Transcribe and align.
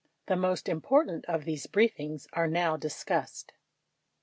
The 0.25 0.35
most 0.35 0.67
important 0.67 1.25
of 1.27 1.45
these 1.45 1.67
briefings 1.67 2.25
are 2.33 2.47
now 2.47 2.75
discussed. 2.75 3.53